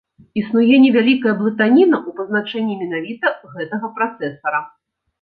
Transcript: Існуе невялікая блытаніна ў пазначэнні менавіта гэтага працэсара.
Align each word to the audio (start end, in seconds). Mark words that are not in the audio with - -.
Існуе 0.39 0.79
невялікая 0.85 1.33
блытаніна 1.41 1.95
ў 2.07 2.17
пазначэнні 2.23 2.81
менавіта 2.83 3.37
гэтага 3.55 3.95
працэсара. 4.01 4.69